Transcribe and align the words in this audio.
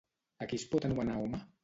A 0.45 0.47
qui 0.53 0.59
es 0.61 0.65
pot 0.71 0.87
anomenar 0.89 1.19
home? 1.25 1.43